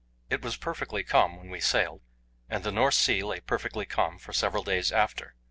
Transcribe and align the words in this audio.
It 0.31 0.41
was 0.41 0.57
perfectly 0.57 1.03
calm 1.03 1.37
when 1.37 1.51
we 1.51 1.59
sailed, 1.59 2.01
and 2.49 2.63
the 2.63 2.71
North 2.71 2.95
Sea 2.95 3.21
lay 3.21 3.39
perfectly 3.39 3.85
calm 3.85 4.17
for 4.17 4.33
several 4.33 4.63
days 4.63 4.91
after. 4.91 5.35